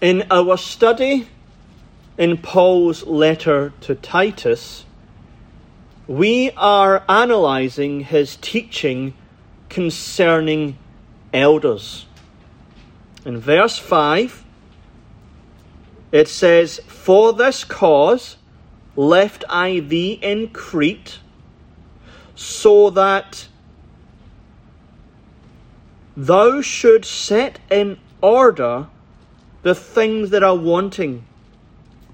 [0.00, 1.28] In our study
[2.16, 4.84] in Paul's letter to Titus,
[6.06, 9.14] we are analysing his teaching
[9.68, 10.78] concerning
[11.34, 12.06] elders.
[13.24, 14.44] In verse 5,
[16.12, 18.36] it says, For this cause
[18.94, 21.18] left I thee in Crete,
[22.36, 23.48] so that
[26.16, 28.86] thou should set in order
[29.62, 31.24] the things that are wanting,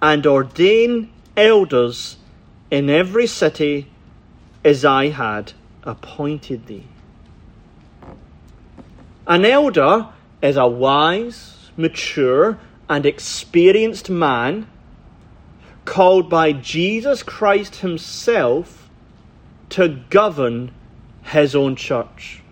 [0.00, 2.16] and ordain elders
[2.70, 3.90] in every city
[4.64, 6.86] as I had appointed thee.
[9.26, 10.08] An elder
[10.42, 12.58] is a wise, mature,
[12.88, 14.68] and experienced man
[15.84, 18.88] called by Jesus Christ Himself
[19.70, 20.72] to govern
[21.22, 22.42] His own church.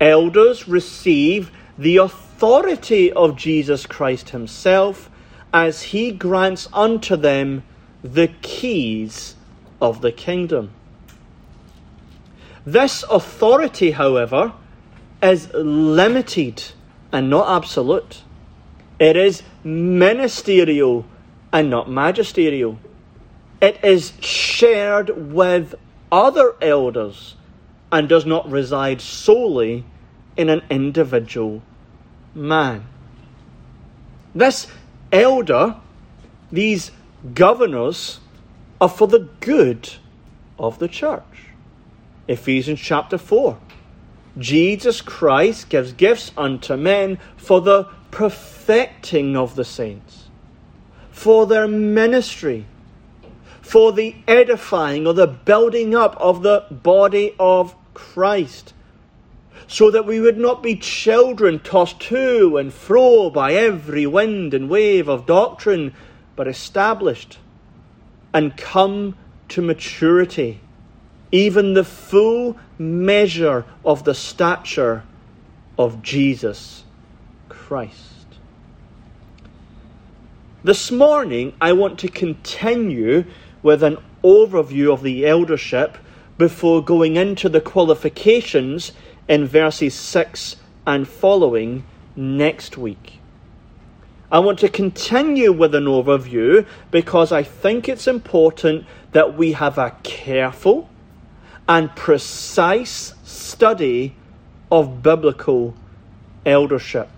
[0.00, 5.10] Elders receive the authority of Jesus Christ Himself
[5.52, 7.62] as He grants unto them
[8.02, 9.34] the keys
[9.80, 10.70] of the kingdom.
[12.64, 14.52] This authority, however,
[15.22, 16.62] is limited
[17.12, 18.22] and not absolute.
[18.98, 21.06] It is ministerial
[21.52, 22.78] and not magisterial.
[23.60, 25.74] It is shared with
[26.10, 27.36] other elders
[27.92, 29.84] and does not reside solely
[30.36, 31.62] in an individual
[32.36, 32.86] man.
[34.34, 34.66] This
[35.10, 35.76] elder,
[36.52, 36.90] these
[37.34, 38.20] governors,
[38.80, 39.94] are for the good
[40.58, 41.22] of the church.
[42.28, 43.58] Ephesians chapter 4.
[44.38, 50.28] Jesus Christ gives gifts unto men for the perfecting of the saints,
[51.10, 52.66] for their ministry,
[53.62, 58.74] for the edifying or the building up of the body of Christ,
[59.68, 64.68] so that we would not be children tossed to and fro by every wind and
[64.68, 65.92] wave of doctrine,
[66.36, 67.38] but established
[68.32, 69.16] and come
[69.48, 70.60] to maturity,
[71.32, 75.02] even the full measure of the stature
[75.78, 76.84] of Jesus
[77.48, 78.02] Christ.
[80.62, 83.24] This morning, I want to continue
[83.62, 85.96] with an overview of the eldership
[86.38, 88.92] before going into the qualifications
[89.28, 90.56] in verses 6
[90.86, 93.20] and following next week.
[94.30, 99.78] I want to continue with an overview because I think it's important that we have
[99.78, 100.88] a careful
[101.68, 104.14] and precise study
[104.70, 105.74] of biblical
[106.44, 107.08] eldership.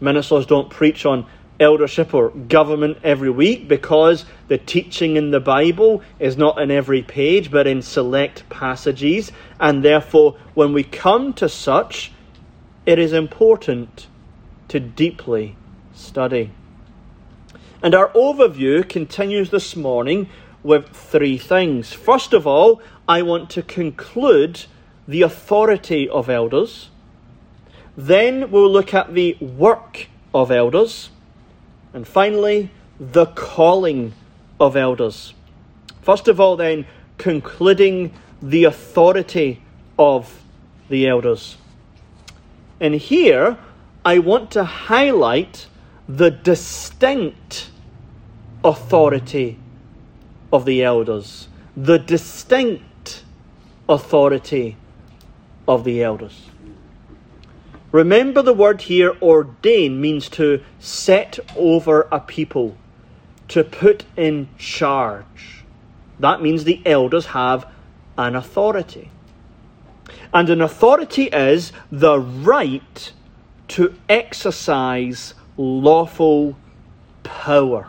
[0.00, 1.26] Ministers don't preach on
[1.60, 7.02] eldership or government every week because the teaching in the Bible is not in every
[7.02, 12.10] page but in select passages, and therefore, when we come to such,
[12.86, 14.06] it is important
[14.68, 15.54] to deeply
[15.92, 16.50] study.
[17.82, 20.28] And our overview continues this morning
[20.62, 21.92] with three things.
[21.92, 24.66] First of all, I want to conclude
[25.08, 26.90] the authority of elders.
[27.96, 31.10] Then we'll look at the work of elders.
[31.92, 34.12] And finally, the calling
[34.58, 35.34] of elders.
[36.02, 36.86] First of all, then,
[37.18, 39.62] concluding the authority
[39.98, 40.42] of
[40.88, 41.56] the elders.
[42.80, 43.58] And here,
[44.04, 45.66] I want to highlight
[46.08, 47.70] the distinct
[48.64, 49.58] authority
[50.52, 51.48] of the elders.
[51.76, 53.24] The distinct
[53.88, 54.76] authority
[55.68, 56.49] of the elders.
[57.92, 62.76] Remember the word here, ordain, means to set over a people,
[63.48, 65.64] to put in charge.
[66.20, 67.66] That means the elders have
[68.16, 69.10] an authority.
[70.32, 73.12] And an authority is the right
[73.68, 76.56] to exercise lawful
[77.24, 77.88] power.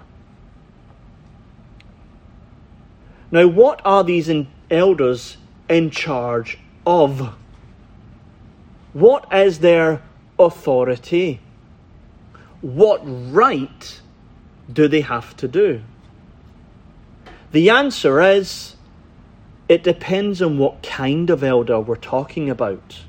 [3.30, 4.30] Now, what are these
[4.70, 5.38] elders
[5.70, 7.36] in charge of?
[8.94, 10.02] What is their
[10.38, 11.40] authority?
[12.62, 14.02] What right
[14.72, 15.82] do they have to do?
[17.52, 18.76] The answer is
[19.68, 23.02] it depends on what kind of elder we're talking about.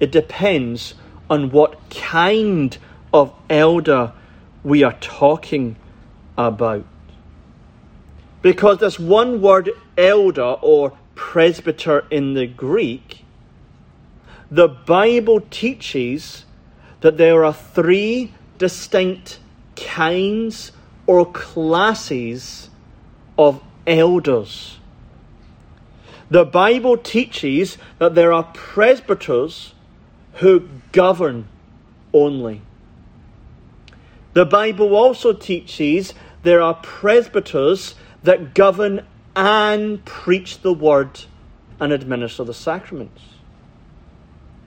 [0.00, 0.94] It depends
[1.30, 2.76] on what kind
[3.12, 4.12] of elder
[4.62, 5.76] we are talking
[6.36, 6.84] about.
[8.42, 13.23] Because this one word elder or presbyter in the Greek,
[14.50, 16.44] the Bible teaches
[17.00, 19.38] that there are three distinct
[19.76, 20.72] kinds
[21.06, 22.70] or classes
[23.36, 24.78] of elders.
[26.30, 29.74] The Bible teaches that there are presbyters
[30.34, 31.48] who govern
[32.12, 32.62] only.
[34.32, 39.06] The Bible also teaches there are presbyters that govern
[39.36, 41.20] and preach the word
[41.78, 43.33] and administer the sacraments.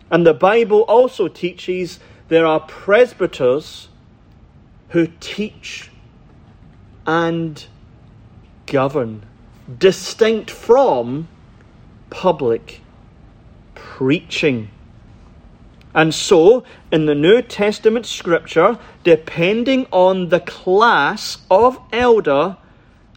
[0.09, 1.99] And the Bible also teaches
[2.29, 3.89] there are presbyters
[4.89, 5.89] who teach
[7.05, 7.65] and
[8.65, 9.25] govern,
[9.79, 11.27] distinct from
[12.09, 12.81] public
[13.75, 14.69] preaching.
[15.95, 22.57] And so, in the New Testament scripture, depending on the class of elder,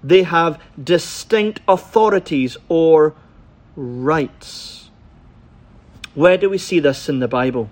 [0.02, 3.14] they have distinct authorities or
[3.76, 4.79] rights.
[6.14, 7.70] Where do we see this in the Bible?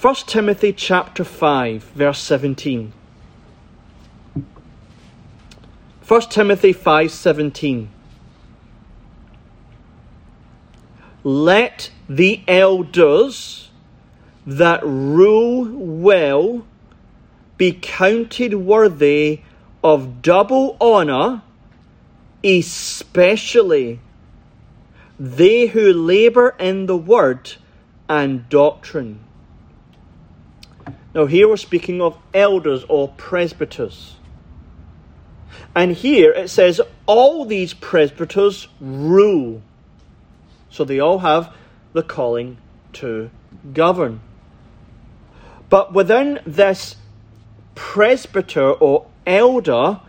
[0.00, 2.92] 1 Timothy chapter 5 verse 17.
[6.06, 7.88] 1 Timothy 5:17
[11.24, 13.70] Let the elders
[14.46, 16.64] that rule well
[17.56, 19.40] be counted worthy
[19.82, 21.42] of double honor
[22.44, 23.98] especially
[25.18, 27.54] they who labor in the word
[28.08, 29.26] and doctrine
[31.16, 34.16] now, here we're speaking of elders or presbyters.
[35.74, 39.62] And here it says all these presbyters rule.
[40.68, 41.54] So they all have
[41.94, 42.58] the calling
[43.00, 43.30] to
[43.72, 44.20] govern.
[45.70, 46.96] But within this
[47.74, 50.02] presbyter or elder,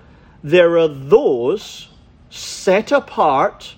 [0.44, 1.88] there are those
[2.30, 3.75] set apart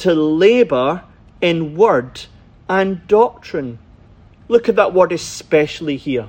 [0.00, 1.02] to labour
[1.40, 2.26] in word
[2.68, 3.78] and doctrine.
[4.48, 6.28] Look at that word especially here.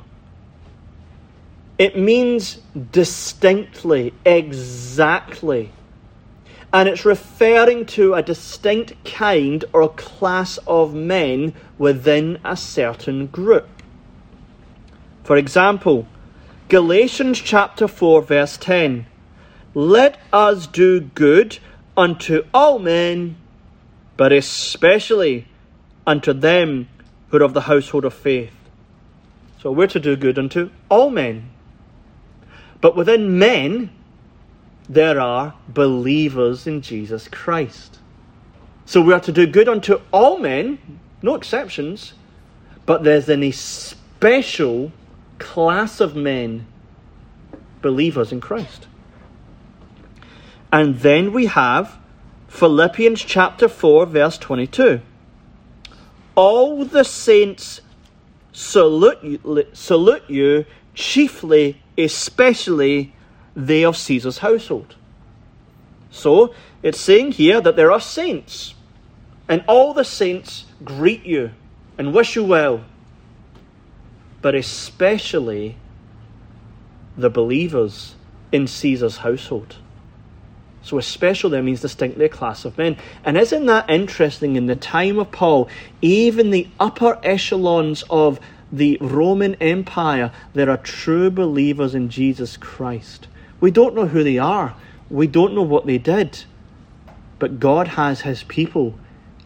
[1.77, 2.59] It means
[2.91, 5.71] distinctly, exactly.
[6.71, 13.67] And it's referring to a distinct kind or class of men within a certain group.
[15.23, 16.07] For example,
[16.69, 19.05] Galatians chapter 4, verse 10
[19.73, 21.57] Let us do good
[21.97, 23.35] unto all men,
[24.17, 25.47] but especially
[26.05, 26.87] unto them
[27.29, 28.53] who are of the household of faith.
[29.61, 31.49] So we're to do good unto all men.
[32.81, 33.91] But within men,
[34.89, 37.99] there are believers in Jesus Christ.
[38.85, 40.79] So we are to do good unto all men,
[41.21, 42.13] no exceptions,
[42.85, 44.91] but there's an especial
[45.37, 46.65] class of men,
[47.81, 48.87] believers in Christ.
[50.73, 52.00] And then we have
[52.51, 55.01] Philippians chapter 4, verse 22.
[56.35, 57.79] All the saints
[58.51, 63.15] salute you, salute you chiefly especially
[63.55, 64.95] they of Caesar's household.
[66.11, 66.53] So
[66.83, 68.75] it's saying here that there are saints,
[69.47, 71.51] and all the saints greet you
[71.97, 72.83] and wish you well,
[74.41, 75.77] but especially
[77.17, 78.15] the believers
[78.51, 79.77] in Caesar's household.
[80.83, 82.97] So, a special there means distinctly a class of men.
[83.23, 84.55] And isn't that interesting?
[84.55, 85.69] In the time of Paul,
[86.01, 88.39] even the upper echelons of
[88.71, 93.27] the Roman Empire, there are true believers in Jesus Christ.
[93.59, 94.75] We don't know who they are,
[95.09, 96.45] we don't know what they did,
[97.37, 98.95] but God has his people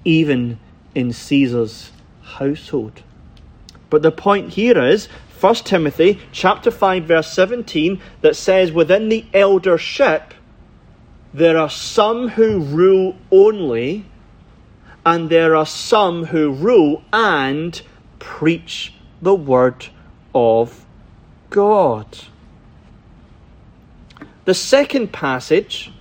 [0.05, 0.59] even
[0.93, 3.01] in Caesar's household.
[3.89, 5.07] But the point here is
[5.39, 10.33] 1 Timothy chapter 5 verse 17 that says within the eldership
[11.35, 14.05] there are some who rule only
[15.05, 17.81] and there are some who rule and
[18.19, 19.87] preach the Word
[20.33, 20.85] of
[21.49, 22.19] God.
[24.45, 25.91] The second passage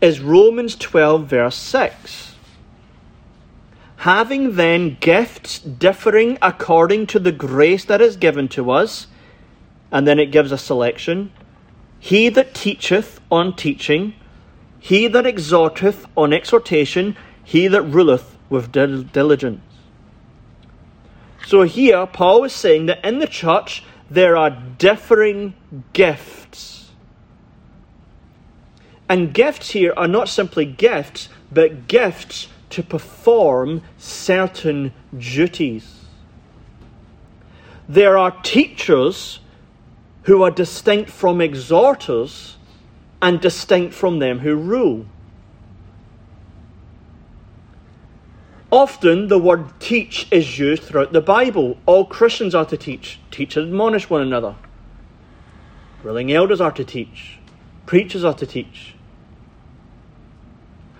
[0.00, 2.34] is Romans 12, verse 6.
[3.98, 9.06] Having then gifts differing according to the grace that is given to us,
[9.92, 11.30] and then it gives a selection
[11.98, 14.14] He that teacheth on teaching,
[14.88, 17.14] he that exhorteth on exhortation,
[17.44, 19.60] he that ruleth with diligence.
[21.46, 25.52] So here, Paul is saying that in the church there are differing
[25.92, 26.88] gifts.
[29.10, 36.06] And gifts here are not simply gifts, but gifts to perform certain duties.
[37.86, 39.40] There are teachers
[40.22, 42.56] who are distinct from exhorters
[43.20, 45.06] and distinct from them who rule.
[48.70, 51.78] Often the word teach is used throughout the Bible.
[51.86, 54.56] All Christians are to teach, teach and admonish one another.
[56.02, 57.38] Ruling elders are to teach,
[57.86, 58.94] preachers are to teach.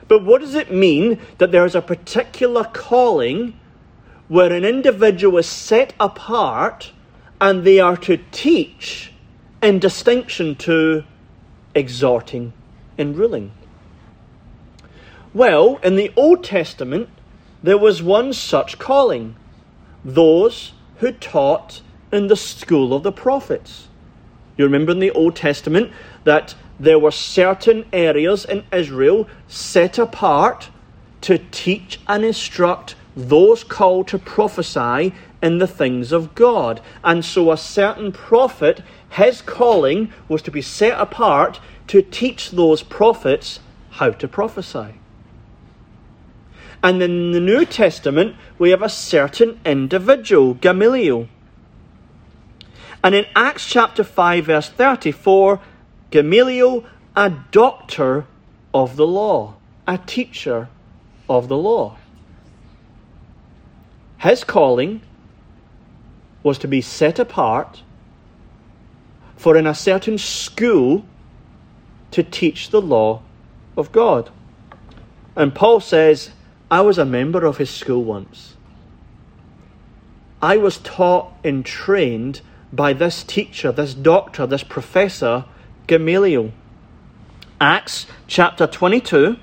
[0.08, 3.58] But what does it mean that there is a particular calling
[4.28, 6.92] where an individual is set apart
[7.40, 9.12] and they are to teach
[9.62, 11.04] in distinction to
[11.75, 12.52] exhorting
[12.96, 13.52] and ruling.
[15.34, 17.08] Well, in the Old Testament,
[17.62, 19.37] there was one such calling
[20.04, 21.82] those who taught
[22.12, 23.88] in the school of the prophets.
[24.56, 25.92] You remember in the Old Testament
[26.25, 30.70] that there were certain areas in Israel set apart
[31.22, 36.80] to teach and instruct those called to prophesy in the things of God.
[37.02, 42.82] And so a certain prophet, his calling was to be set apart to teach those
[42.82, 43.60] prophets
[43.90, 44.94] how to prophesy.
[46.82, 51.28] And in the New Testament, we have a certain individual, Gamaliel.
[53.02, 55.60] And in Acts chapter 5, verse 34,
[56.10, 56.84] Gamaliel,
[57.16, 58.26] a doctor
[58.72, 59.54] of the law,
[59.86, 60.68] a teacher
[61.28, 61.96] of the law.
[64.18, 65.00] His calling
[66.42, 67.82] was to be set apart
[69.38, 71.07] for in a certain school
[72.11, 73.23] to teach the law
[73.76, 74.30] of God.
[75.37, 76.30] And Paul says,
[76.71, 78.57] I was a member of his school once.
[80.42, 82.40] I was taught and trained
[82.73, 85.45] by this teacher, this doctor, this professor,
[85.87, 86.52] Gamaliel.
[87.61, 89.37] Acts chapter 22,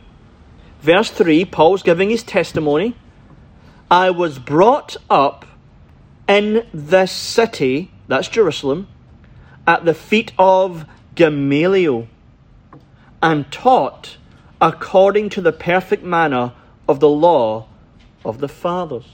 [0.81, 2.95] verse 3, Paul's giving his testimony.
[3.89, 5.45] I was brought up
[6.27, 8.87] in this city, that's Jerusalem,
[9.67, 12.07] at the feet of Gamaliel,
[13.21, 14.17] and taught
[14.61, 16.53] according to the perfect manner
[16.87, 17.67] of the law
[18.23, 19.05] of the fathers.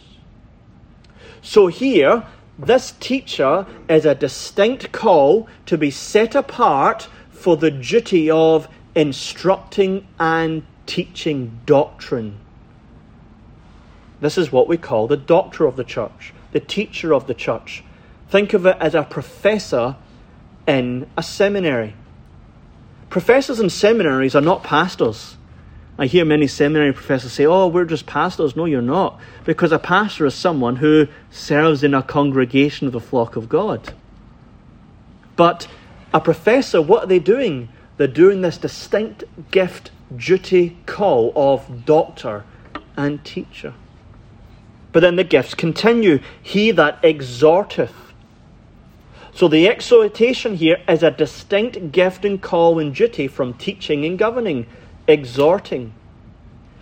[1.41, 2.23] So here,
[2.59, 10.07] this teacher is a distinct call to be set apart for the duty of instructing
[10.19, 12.37] and teaching doctrine.
[14.19, 17.83] This is what we call the doctor of the church, the teacher of the church.
[18.29, 19.95] Think of it as a professor
[20.67, 21.95] in a seminary.
[23.09, 25.35] Professors in seminaries are not pastors.
[25.97, 28.55] I hear many seminary professors say, oh, we're just pastors.
[28.55, 29.19] No, you're not.
[29.43, 33.93] Because a pastor is someone who serves in a congregation of the flock of God.
[35.35, 35.67] But
[36.13, 37.69] a professor, what are they doing?
[37.97, 42.45] They're doing this distinct gift duty call of doctor
[42.97, 43.73] and teacher.
[44.91, 46.19] But then the gifts continue.
[46.41, 48.10] He that exhorteth.
[49.33, 54.17] So the exhortation here is a distinct gift and call and duty from teaching and
[54.17, 54.67] governing
[55.07, 55.93] exhorting.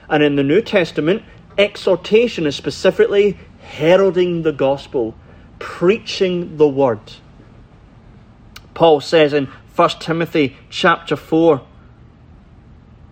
[0.10, 1.24] And in the New Testament,
[1.58, 5.16] exhortation is specifically heralding the gospel,
[5.60, 7.00] preaching the word.
[8.74, 11.62] Paul says in 1 Timothy chapter 4,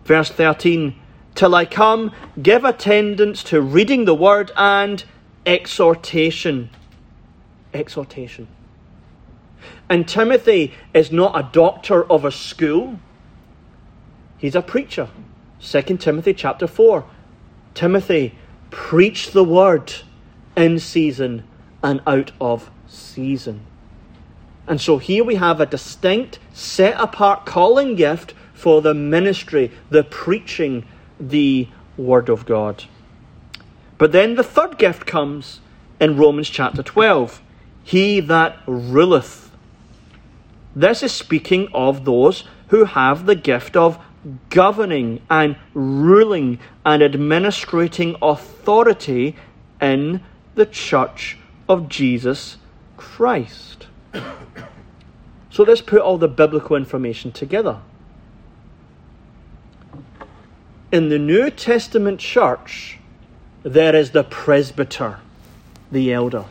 [0.06, 0.96] verse 13,
[1.36, 5.04] Till I come, give attendance to reading the word and
[5.46, 6.70] exhortation.
[7.74, 8.48] Exhortation.
[9.90, 13.00] And Timothy is not a doctor of a school.
[14.38, 15.10] He's a preacher.
[15.62, 17.06] 2 Timothy chapter 4.
[17.74, 18.36] Timothy,
[18.70, 19.94] preach the word
[20.56, 21.44] in season
[21.84, 23.66] and out of season.
[24.68, 30.04] And so here we have a distinct, set apart calling gift for the ministry, the
[30.04, 30.86] preaching,
[31.20, 32.84] the word of God.
[33.98, 35.62] But then the third gift comes
[36.00, 37.42] in Romans chapter 12
[37.84, 39.47] He that ruleth.
[40.78, 43.98] This is speaking of those who have the gift of
[44.52, 49.36] governing and ruling and administrating authority
[49.82, 50.22] in
[50.54, 52.58] the church of Jesus
[52.96, 53.88] Christ.
[55.50, 57.80] So let's put all the biblical information together.
[60.92, 63.00] In the New Testament church,
[63.64, 65.20] there is the presbyter,
[65.92, 66.46] the elder.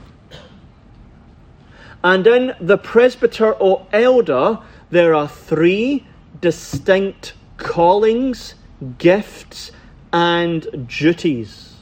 [2.02, 4.58] And in the presbyter or elder,
[4.90, 6.06] there are three
[6.40, 8.54] distinct callings,
[8.98, 9.72] gifts,
[10.12, 11.74] and duties.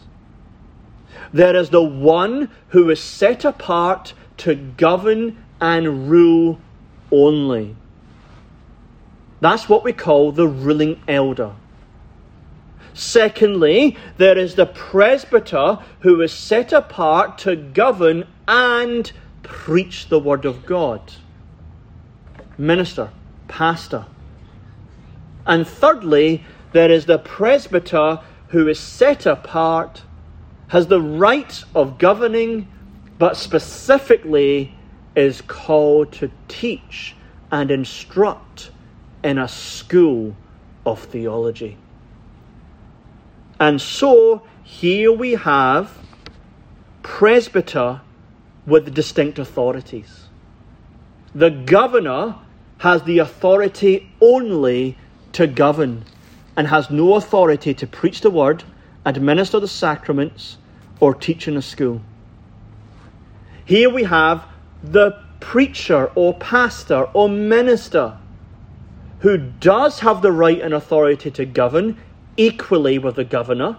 [1.32, 6.58] There is the one who is set apart to govern and rule
[7.10, 7.76] only.
[9.40, 11.52] That's what we call the ruling elder.
[12.94, 19.12] Secondly, there is the presbyter who is set apart to govern and
[19.44, 21.12] preach the word of God.
[22.58, 23.10] Minister,
[23.48, 24.06] pastor,
[25.46, 30.02] and thirdly, there is the presbyter who is set apart,
[30.68, 32.68] has the right of governing,
[33.18, 34.74] but specifically
[35.14, 37.14] is called to teach
[37.50, 38.70] and instruct
[39.22, 40.34] in a school
[40.84, 41.76] of theology.
[43.60, 45.98] And so here we have
[47.02, 48.00] presbyter
[48.66, 50.28] with distinct authorities.
[51.34, 52.36] The governor
[52.78, 54.96] has the authority only
[55.32, 56.04] to govern
[56.56, 58.64] and has no authority to preach the word,
[59.04, 60.58] administer the sacraments,
[61.00, 62.00] or teach in a school.
[63.64, 64.46] Here we have
[64.82, 68.16] the preacher or pastor or minister
[69.20, 71.96] who does have the right and authority to govern
[72.36, 73.78] equally with the governor,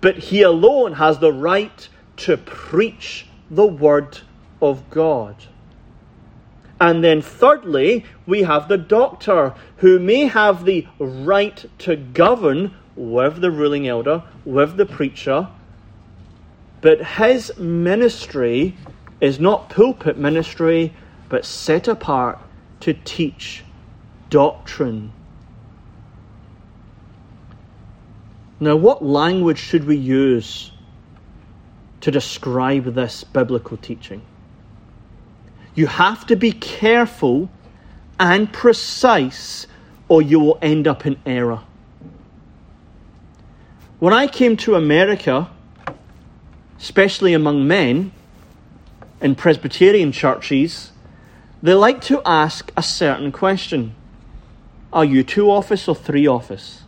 [0.00, 4.20] but he alone has the right to preach the word
[4.60, 5.36] of God.
[6.80, 13.40] And then, thirdly, we have the doctor who may have the right to govern with
[13.40, 15.48] the ruling elder, with the preacher,
[16.80, 18.76] but his ministry
[19.20, 20.92] is not pulpit ministry,
[21.28, 22.38] but set apart
[22.80, 23.64] to teach
[24.28, 25.12] doctrine.
[28.60, 30.70] Now, what language should we use
[32.04, 34.20] to describe this biblical teaching?
[35.74, 37.48] You have to be careful
[38.20, 39.66] and precise,
[40.06, 41.62] or you will end up in error.
[44.00, 45.50] When I came to America,
[46.78, 48.12] especially among men
[49.22, 50.92] in Presbyterian churches,
[51.62, 53.94] they like to ask a certain question
[54.92, 56.82] are you two office or three office?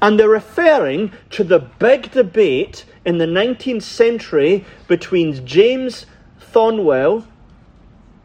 [0.00, 6.06] And they're referring to the big debate in the 19th century between James
[6.40, 7.26] Thornwell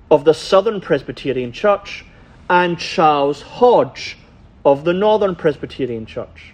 [0.10, 2.06] of the Southern Presbyterian Church
[2.50, 4.18] and Charles Hodge
[4.66, 6.54] of the Northern Presbyterian Church.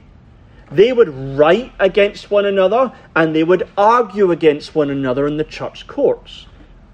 [0.71, 5.43] They would write against one another and they would argue against one another in the
[5.43, 6.47] church courts.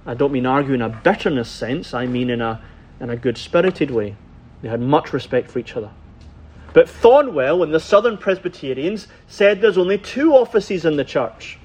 [0.06, 2.62] I don't mean argue in a bitterness sense, I mean in a,
[3.00, 4.16] in a good spirited way.
[4.62, 5.92] They had much respect for each other.
[6.74, 11.58] But Thornwell and the Southern Presbyterians said there's only two offices in the church.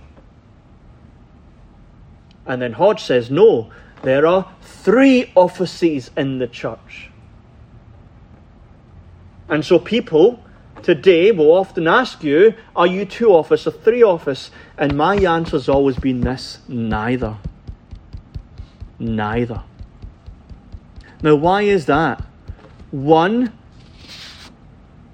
[2.45, 3.71] And then Hodge says, no,
[4.03, 7.11] there are three offices in the church.
[9.49, 10.43] And so people
[10.83, 14.51] today will often ask you, are you two office or three office?
[14.77, 17.37] And my answer has always been this neither.
[18.99, 19.63] Neither.
[21.23, 22.25] Now, why is that?
[22.91, 23.53] One,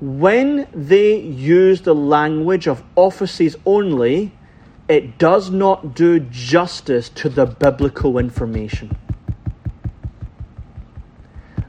[0.02, 4.32] when they use the language of offices only,
[4.88, 8.98] it does not do justice to the biblical information.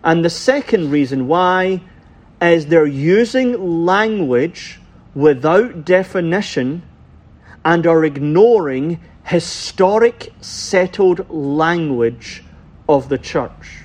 [0.03, 1.83] And the second reason why
[2.41, 4.81] is they're using language
[5.13, 6.81] without definition
[7.63, 12.43] and are ignoring historic settled language
[12.89, 13.83] of the church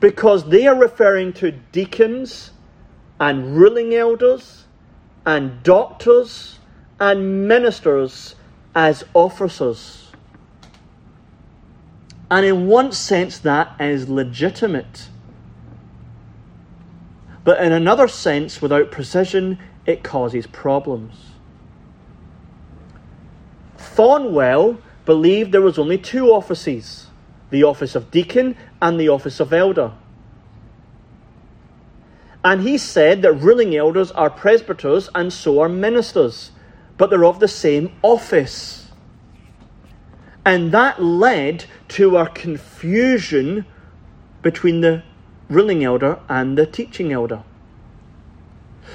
[0.00, 2.50] because they are referring to deacons
[3.18, 4.64] and ruling elders
[5.24, 6.58] and doctors
[7.00, 8.34] and ministers
[8.74, 10.12] as officers.
[12.30, 15.08] And in one sense, that is legitimate.
[17.44, 21.14] But in another sense, without precision, it causes problems.
[23.78, 27.06] Thornwell believed there was only two offices
[27.50, 29.92] the office of deacon and the office of elder.
[32.46, 36.52] And he said that ruling elders are presbyters and so are ministers,
[36.96, 38.92] but they're of the same office.
[40.44, 43.66] And that led to a confusion
[44.42, 45.02] between the
[45.50, 47.42] ruling elder and the teaching elder.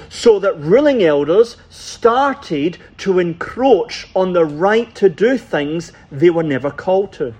[0.08, 6.42] So that ruling elders started to encroach on the right to do things they were
[6.42, 7.34] never called to.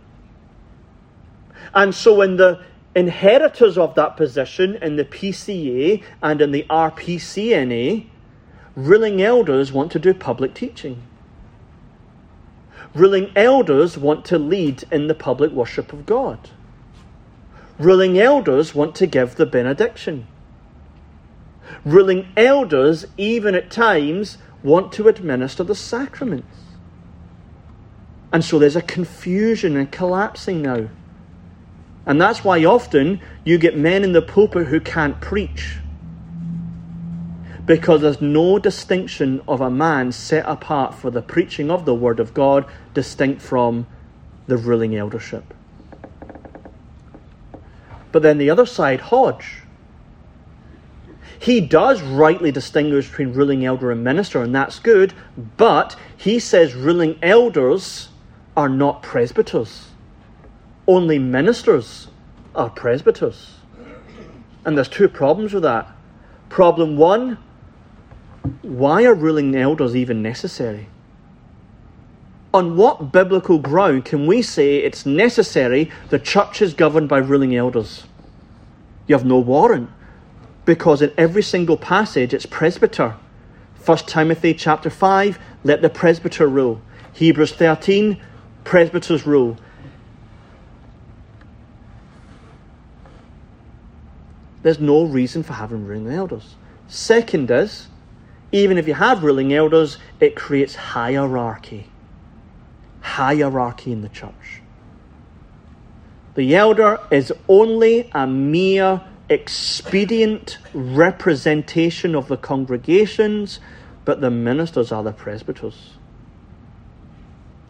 [1.72, 2.60] And so, in the
[2.94, 8.06] inheritors of that position in the PCA and in the RPCNA,
[8.76, 11.02] ruling elders want to do public teaching.
[12.94, 16.50] Ruling elders want to lead in the public worship of God.
[17.78, 20.26] Ruling elders want to give the benediction.
[21.84, 26.58] Ruling elders, even at times, want to administer the sacraments.
[28.30, 30.88] And so there's a confusion and collapsing now.
[32.04, 35.78] And that's why often you get men in the pulpit who can't preach.
[37.64, 42.18] Because there's no distinction of a man set apart for the preaching of the Word
[42.18, 43.86] of God, distinct from
[44.48, 45.54] the ruling eldership.
[48.10, 49.58] But then the other side, Hodge.
[51.38, 55.12] He does rightly distinguish between ruling elder and minister, and that's good,
[55.56, 58.08] but he says ruling elders
[58.56, 59.91] are not presbyters
[60.86, 62.08] only ministers
[62.54, 63.54] are presbyters.
[64.64, 65.90] And there's two problems with that.
[66.48, 67.38] Problem one
[68.62, 70.88] why are ruling elders even necessary?
[72.54, 77.56] on what biblical ground can we say it's necessary the church is governed by ruling
[77.56, 78.04] elders?
[79.06, 79.90] You have no warrant
[80.64, 83.16] because in every single passage it's presbyter.
[83.84, 86.80] 1 Timothy chapter 5, let the presbyter rule.
[87.14, 88.20] Hebrews 13,
[88.64, 89.56] presbyters rule.
[94.62, 96.54] There's no reason for having ruling elders.
[96.88, 97.88] Second is,
[98.52, 101.88] even if you have ruling elders, it creates hierarchy.
[103.00, 104.62] Hierarchy in the church.
[106.34, 113.60] The elder is only a mere expedient representation of the congregations,
[114.04, 115.94] but the ministers are the presbyters.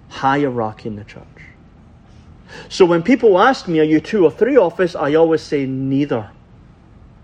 [0.09, 1.25] Hierarchy in the church.
[2.69, 4.95] So when people ask me, Are you two or three office?
[4.95, 6.31] I always say, Neither.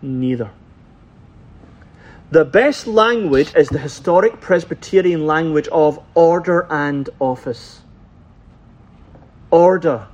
[0.03, 0.51] Neither.
[2.31, 7.81] The best language is the historic Presbyterian language of order and office.
[9.51, 10.07] Order.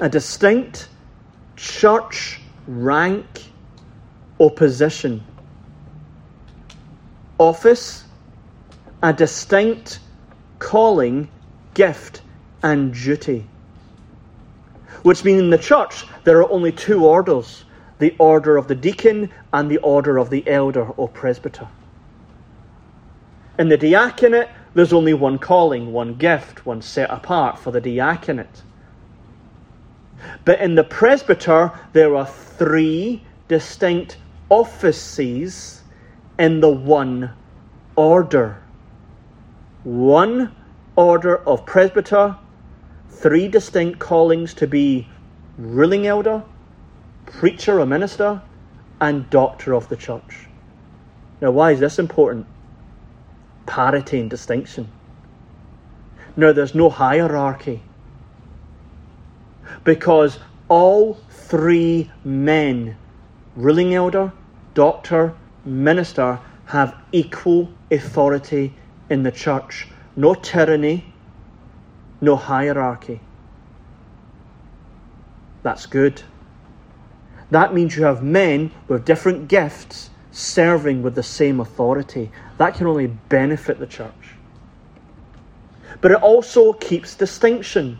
[0.00, 0.88] A distinct
[1.56, 3.26] church rank
[4.38, 5.22] or position.
[7.38, 8.04] Office,
[9.02, 10.00] a distinct
[10.58, 11.28] calling,
[11.74, 12.22] gift,
[12.62, 13.46] and duty.
[15.02, 17.64] Which means in the church there are only two orders
[17.98, 21.68] the order of the deacon and the order of the elder or presbyter.
[23.58, 28.62] In the diaconate, there's only one calling, one gift, one set apart for the diaconate.
[30.44, 35.82] But in the presbyter, there are three distinct offices
[36.38, 37.32] in the one
[37.96, 38.62] order.
[39.84, 40.54] One
[40.96, 42.36] order of presbyter,
[43.10, 45.08] three distinct callings to be
[45.56, 46.44] ruling elder,
[47.30, 48.42] preacher or minister,
[49.00, 50.48] and doctor of the church.
[51.40, 52.46] Now, why is this important?
[53.66, 54.88] Parity and distinction.
[56.36, 57.82] Now, there's no hierarchy
[59.84, 60.38] because
[60.68, 62.96] all three men,
[63.54, 64.32] ruling elder,
[64.74, 68.74] doctor, minister, have equal authority
[69.10, 69.88] in the church.
[70.16, 71.12] No tyranny,
[72.20, 73.20] no hierarchy.
[75.62, 76.22] That's good.
[77.50, 82.30] That means you have men with different gifts serving with the same authority.
[82.58, 84.12] That can only benefit the church.
[86.00, 87.98] But it also keeps distinction.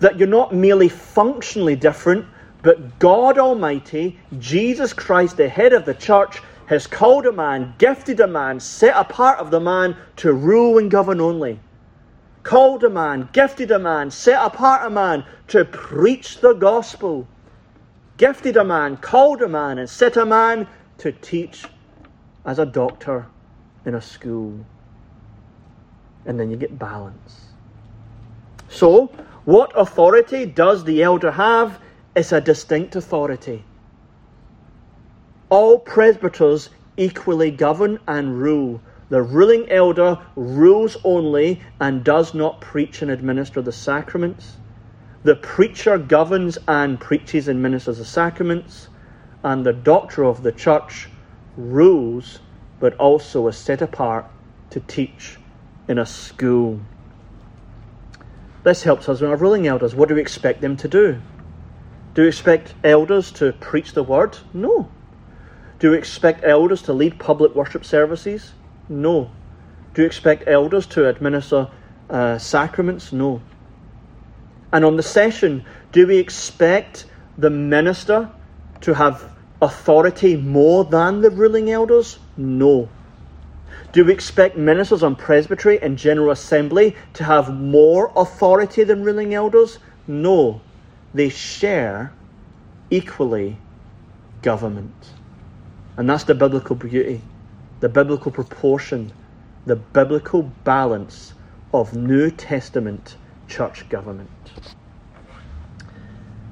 [0.00, 2.26] That you're not merely functionally different,
[2.62, 8.20] but God Almighty, Jesus Christ, the head of the church, has called a man, gifted
[8.20, 11.60] a man, set apart of the man to rule and govern only.
[12.42, 17.26] Called a man, gifted a man, set apart a man to preach the gospel
[18.18, 20.66] gifted a man, called a man, and set a man
[20.98, 21.64] to teach
[22.44, 23.26] as a doctor
[23.86, 24.58] in a school.
[26.26, 27.46] And then you get balance.
[28.68, 29.06] So,
[29.46, 31.80] what authority does the elder have?
[32.14, 33.64] It's a distinct authority.
[35.48, 38.82] All presbyters equally govern and rule.
[39.08, 44.56] The ruling elder rules only and does not preach and administer the sacraments.
[45.28, 48.88] The preacher governs and preaches and ministers the sacraments,
[49.44, 51.10] and the doctor of the church
[51.54, 52.38] rules
[52.80, 54.24] but also is set apart
[54.70, 55.36] to teach
[55.86, 56.80] in a school.
[58.62, 59.94] This helps us with our ruling elders.
[59.94, 61.20] What do we expect them to do?
[62.14, 64.38] Do we expect elders to preach the word?
[64.54, 64.90] No.
[65.78, 68.54] Do we expect elders to lead public worship services?
[68.88, 69.30] No.
[69.92, 71.68] Do you expect elders to administer
[72.08, 73.12] uh, sacraments?
[73.12, 73.42] No.
[74.72, 78.30] And on the session, do we expect the minister
[78.82, 79.30] to have
[79.62, 82.18] authority more than the ruling elders?
[82.36, 82.88] No.
[83.92, 89.34] Do we expect ministers on presbytery and general assembly to have more authority than ruling
[89.34, 89.78] elders?
[90.06, 90.60] No.
[91.14, 92.12] They share
[92.90, 93.56] equally
[94.42, 95.12] government.
[95.96, 97.22] And that's the biblical beauty,
[97.80, 99.12] the biblical proportion,
[99.66, 101.34] the biblical balance
[101.72, 103.16] of New Testament
[103.48, 104.30] church government.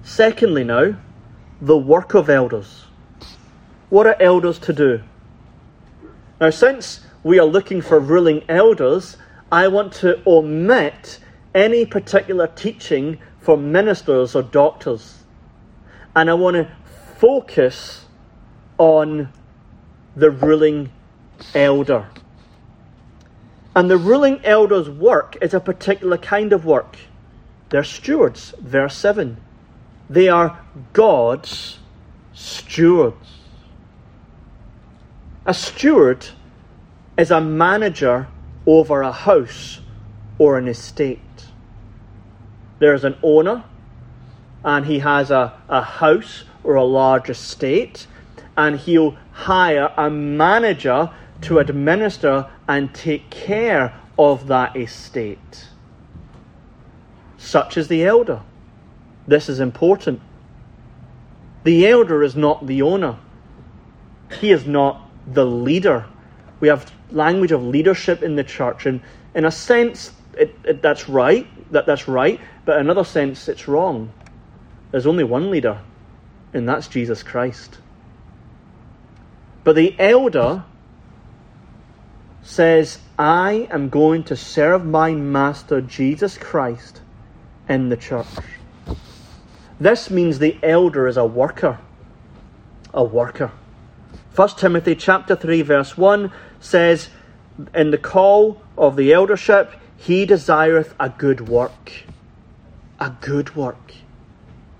[0.02, 0.96] Secondly, now,
[1.60, 2.84] the work of elders.
[3.88, 5.02] What are elders to do?
[6.40, 9.16] Now, since we are looking for ruling elders,
[9.50, 11.18] I want to omit
[11.54, 15.24] any particular teaching for ministers or doctors.
[16.14, 16.68] And I want to
[17.18, 18.06] focus
[18.78, 19.32] on
[20.14, 20.90] the ruling
[21.54, 22.08] elder.
[23.76, 26.96] And the ruling elder's work is a particular kind of work.
[27.68, 29.36] They're stewards, verse 7.
[30.08, 31.78] They are God's
[32.32, 33.36] stewards.
[35.44, 36.26] A steward
[37.18, 38.28] is a manager
[38.66, 39.80] over a house
[40.38, 41.20] or an estate.
[42.78, 43.62] There's an owner,
[44.64, 48.06] and he has a, a house or a large estate,
[48.56, 51.10] and he'll hire a manager
[51.42, 55.68] to administer and take care of that estate.
[57.38, 58.42] Such is the elder.
[59.26, 60.20] This is important.
[61.64, 63.18] The elder is not the owner,
[64.40, 66.06] he is not the leader.
[66.60, 69.00] We have language of leadership in the church, and
[69.34, 71.46] in a sense, it, it, that's right.
[71.72, 74.12] That, that's right, but in another sense, it's wrong.
[74.90, 75.80] There's only one leader,
[76.54, 77.78] and that's Jesus Christ.
[79.64, 80.64] But the elder
[82.46, 87.00] says, I am going to serve my master Jesus Christ
[87.68, 88.26] in the church.
[89.80, 91.78] This means the elder is a worker.
[92.94, 93.50] A worker.
[94.36, 96.30] 1 Timothy chapter 3 verse 1
[96.60, 97.08] says,
[97.74, 101.92] In the call of the eldership, he desireth a good work.
[103.00, 103.92] A good work.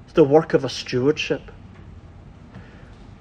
[0.04, 1.42] It's the work of a stewardship.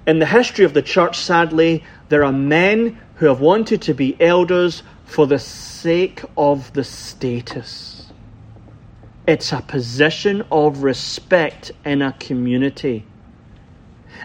[0.06, 4.16] In the history of the church, sadly, there are men who have wanted to be
[4.20, 8.12] elders for the sake of the status.
[9.26, 13.04] It's a position of respect in a community.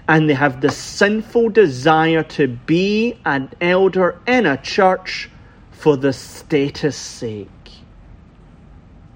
[0.08, 5.30] And they have the sinful desire to be an elder in a church
[5.72, 7.50] for the status sake.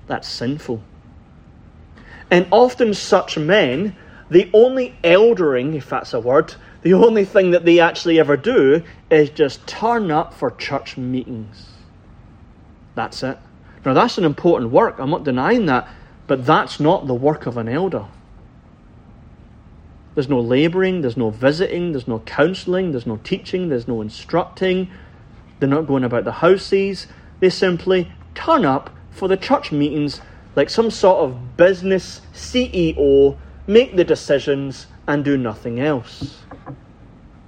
[0.07, 0.81] That's sinful.
[2.31, 3.95] And often such men
[4.29, 6.55] the only eldering, if that's a word,
[6.85, 11.69] the only thing that they actually ever do is just turn up for church meetings.
[12.93, 13.39] That's it.
[13.83, 14.99] Now, that's an important work.
[14.99, 15.89] I'm not denying that.
[16.27, 18.05] But that's not the work of an elder.
[20.13, 24.91] There's no labouring, there's no visiting, there's no counselling, there's no teaching, there's no instructing.
[25.59, 27.07] They're not going about the houses.
[27.39, 30.21] They simply turn up for the church meetings
[30.55, 36.37] like some sort of business CEO make the decisions, and do nothing else.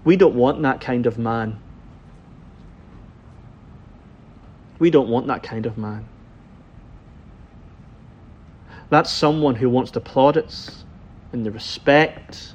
[0.08, 1.60] We don't want that kind of man.
[4.80, 6.08] We don't want that kind of man.
[8.90, 10.86] That's someone who wants the plaudits
[11.34, 12.54] and the respect.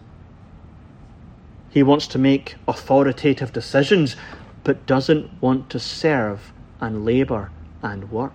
[1.69, 4.17] He wants to make authoritative decisions,
[4.65, 7.51] but doesn't want to serve and labour
[7.83, 8.33] and work.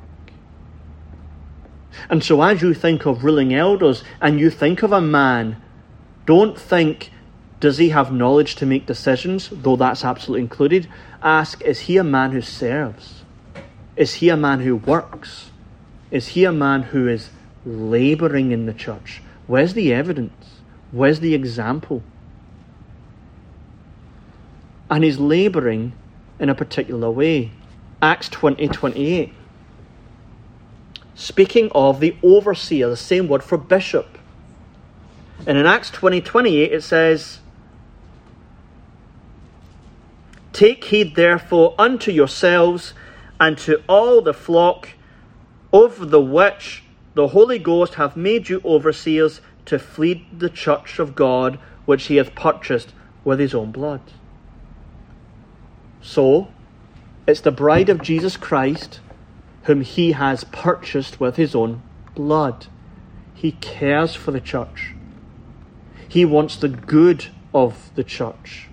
[2.07, 5.59] And so, as you think of ruling elders and you think of a man,
[6.27, 7.09] don't think,
[7.59, 10.87] does he have knowledge to make decisions, though that's absolutely included?
[11.21, 13.23] Ask, is he a man who serves?
[13.95, 15.51] Is he a man who works?
[16.11, 17.29] Is he a man who is
[17.65, 19.21] labouring in the church?
[19.47, 20.61] Where's the evidence?
[20.91, 22.03] Where's the example?
[24.89, 25.93] And he's labouring
[26.39, 27.51] in a particular way.
[28.01, 29.33] Acts 20 28
[31.17, 34.17] speaking of the overseer, the same word for bishop.
[35.45, 37.39] And in Acts 20 28, it says,
[40.57, 42.95] Take heed therefore unto yourselves
[43.39, 44.89] and to all the flock
[45.71, 51.13] over the which the Holy Ghost hath made you overseers to feed the church of
[51.13, 52.91] God which he hath purchased
[53.23, 54.01] with his own blood.
[56.01, 56.47] So,
[57.27, 58.99] it's the bride of Jesus Christ
[59.65, 61.83] whom he has purchased with his own
[62.15, 62.65] blood.
[63.35, 64.95] He cares for the church.
[66.07, 68.69] He wants the good of the church.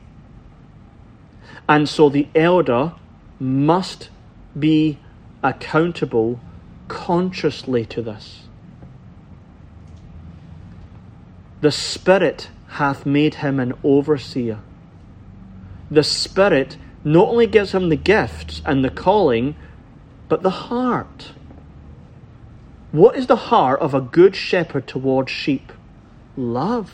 [1.69, 2.93] And so the elder
[3.41, 4.11] must
[4.59, 4.99] be
[5.43, 6.41] accountable
[6.89, 8.43] consciously to this.
[11.61, 14.59] The Spirit hath made him an overseer.
[15.91, 19.57] The Spirit not only gives him the gifts and the calling,
[20.29, 21.33] but the heart.
[22.93, 25.73] What is the heart of a good shepherd towards sheep?
[26.37, 26.93] Love.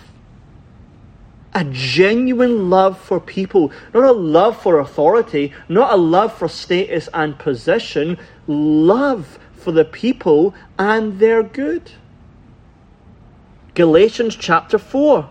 [1.53, 7.09] A genuine love for people, not a love for authority, not a love for status
[7.13, 11.93] and position, love for the people and their good.
[13.75, 15.29] Galatians chapter 4.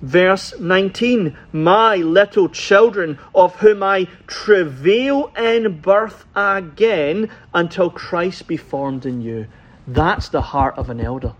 [0.00, 8.56] Verse 19 My little children, of whom I travail in birth again until Christ be
[8.56, 9.46] formed in you.
[9.86, 11.34] That's the heart of an elder.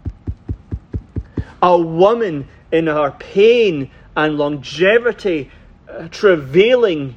[1.63, 5.51] A woman in her pain and longevity,
[5.89, 7.17] uh, travailing.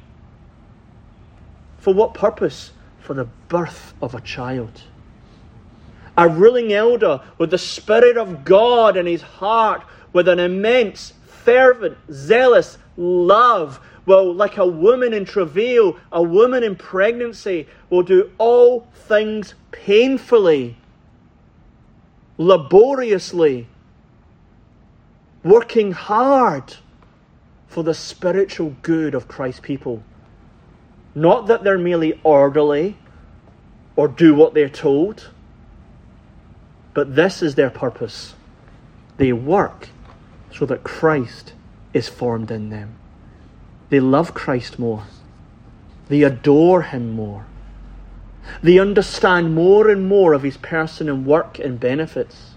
[1.78, 2.72] For what purpose?
[3.00, 4.82] For the birth of a child.
[6.16, 9.82] A ruling elder with the Spirit of God in his heart,
[10.12, 16.76] with an immense fervent, zealous love, will, like a woman in travail, a woman in
[16.76, 20.76] pregnancy, will do all things painfully,
[22.38, 23.66] laboriously,
[25.46, 26.74] working hard
[27.68, 30.02] for the spiritual good of Christ's people.
[31.14, 32.96] Not that they're merely orderly
[33.94, 35.30] or do what they're told,
[36.94, 38.34] but this is their purpose.
[39.18, 39.88] They work
[40.52, 41.52] so that Christ
[41.94, 42.96] is formed in them.
[43.88, 45.04] They love Christ more.
[46.08, 47.46] They adore him more.
[48.62, 52.54] They understand more and more of his person and work and benefits.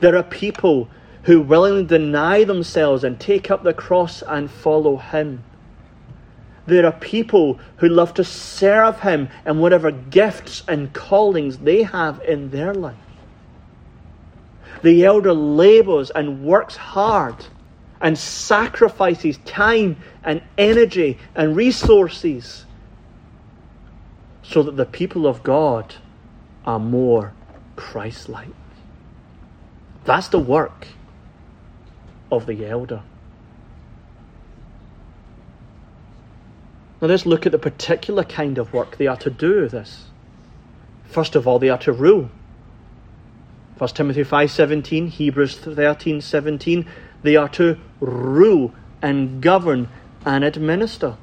[0.00, 0.88] There are people
[1.28, 5.44] who willingly deny themselves and take up the cross and follow him.
[6.64, 12.22] There are people who love to serve him in whatever gifts and callings they have
[12.22, 12.96] in their life.
[14.80, 17.44] The elder labors and works hard
[18.00, 22.64] and sacrifices time and energy and resources
[24.42, 25.94] so that the people of God
[26.64, 27.34] are more
[27.76, 28.48] Christ like.
[30.06, 30.86] That's the work
[32.30, 33.02] of the elder.
[37.00, 40.06] Now let's look at the particular kind of work they are to do this.
[41.04, 42.30] First of all, they are to rule.
[43.78, 46.86] 1 Timothy 5:17, Hebrews 13:17,
[47.22, 49.88] they are to rule and govern
[50.26, 51.16] and administer.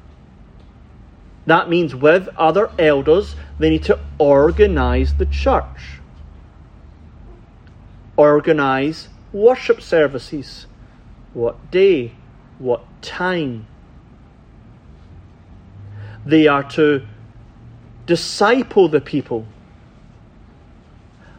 [1.44, 6.00] That means with other elders, they need to organize the church,
[8.16, 10.66] organize worship services.
[11.36, 12.12] What day?
[12.58, 13.66] What time?
[16.24, 17.06] They are to
[18.06, 19.46] disciple the people.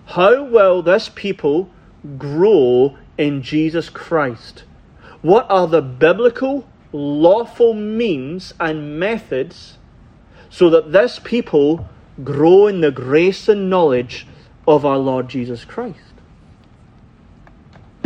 [0.06, 1.72] How will this people
[2.16, 4.66] grow in Jesus Christ?
[5.24, 9.80] What are the biblical, lawful means and methods
[10.48, 11.90] so that this people
[12.24, 14.28] grow in the grace and knowledge
[14.68, 16.07] of our Lord Jesus Christ?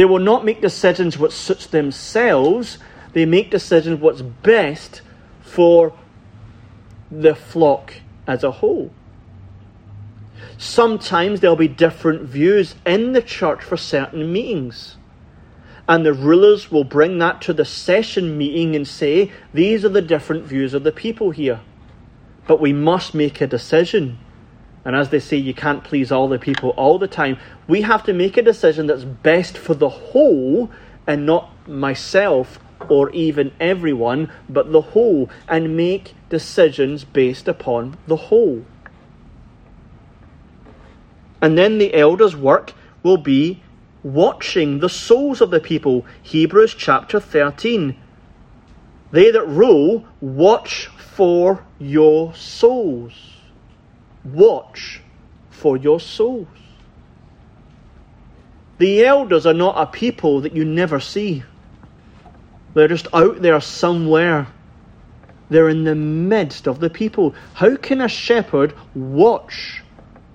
[0.01, 2.79] They will not make decisions what suits themselves,
[3.13, 5.03] they make decisions what's best
[5.41, 5.93] for
[7.11, 7.93] the flock
[8.25, 8.89] as a whole.
[10.57, 14.97] Sometimes there'll be different views in the church for certain meetings.
[15.87, 20.01] And the rulers will bring that to the session meeting and say, these are the
[20.01, 21.59] different views of the people here.
[22.47, 24.17] But we must make a decision.
[24.83, 27.37] And as they say, you can't please all the people all the time.
[27.67, 30.71] We have to make a decision that's best for the whole
[31.05, 38.15] and not myself or even everyone, but the whole, and make decisions based upon the
[38.15, 38.65] whole.
[41.41, 43.61] And then the elders' work will be
[44.03, 46.05] watching the souls of the people.
[46.23, 47.95] Hebrews chapter 13.
[49.11, 53.30] They that rule, watch for your souls
[54.23, 55.01] watch
[55.49, 56.47] for your souls.
[58.77, 61.43] The elders are not a people that you never see.
[62.73, 64.47] They're just out there somewhere.
[65.49, 67.35] They're in the midst of the people.
[67.53, 69.83] How can a shepherd watch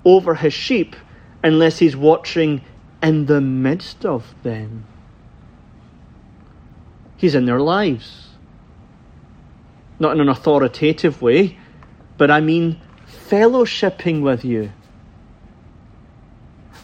[0.05, 0.95] over his sheep
[1.43, 2.63] unless he's watching
[3.03, 4.87] in the midst of them?
[7.17, 8.29] He's in their lives.
[9.99, 11.59] Not in an authoritative way,
[12.19, 12.81] but I mean
[13.29, 14.73] fellowshipping with you.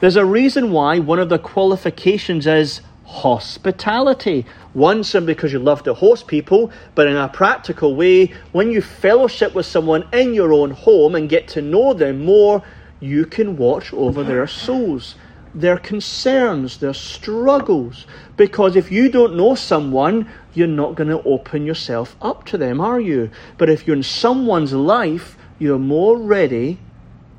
[0.00, 4.46] There's a reason why one of the qualifications is hospitality.
[4.72, 8.80] One, simply because you love to host people, but in a practical way, when you
[8.80, 12.62] fellowship with someone in your own home and get to know them more,
[13.00, 15.16] you can watch over their souls,
[15.54, 18.06] their concerns, their struggles.
[18.36, 22.80] Because if you don't know someone, you're not going to open yourself up to them,
[22.80, 23.30] are you?
[23.58, 26.76] But if you're in someone's life, you're more ready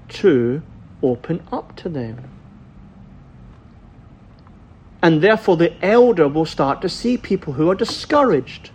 [0.08, 0.62] to
[1.02, 2.30] open up to them.
[5.02, 8.70] And therefore, the elder will start to see people who are discouraged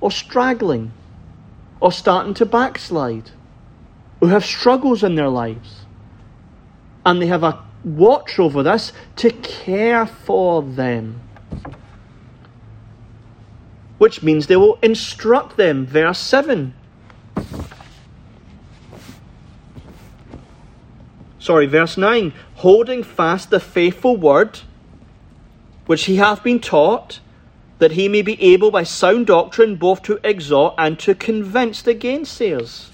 [0.00, 0.92] or straggling
[1.80, 3.32] or starting to backslide,
[4.20, 5.80] who have struggles in their lives.
[7.04, 11.20] And they have a watch over this to care for them.
[13.98, 15.86] Which means they will instruct them.
[15.86, 16.72] Verse 7
[21.46, 24.58] sorry, verse 9, holding fast the faithful word
[25.86, 27.20] which he hath been taught,
[27.78, 31.94] that he may be able by sound doctrine both to exhort and to convince the
[31.94, 32.88] gainsayers.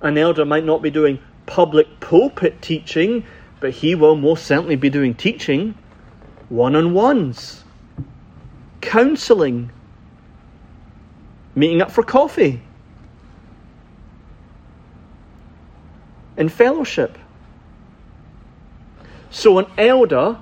[0.00, 3.22] An elder might not be doing public pulpit teaching,
[3.60, 5.74] but he will most certainly be doing teaching,
[6.48, 7.64] one on ones,
[8.80, 9.70] counselling,
[11.54, 12.62] meeting up for coffee,
[16.38, 17.18] in fellowship.
[19.30, 20.40] So, an elder